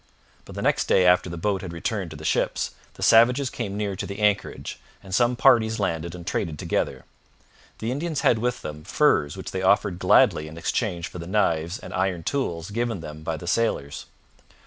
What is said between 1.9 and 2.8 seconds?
to the ships,